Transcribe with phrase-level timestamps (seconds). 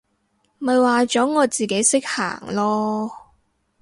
[0.57, 3.11] 咪話咗我自己識行囉！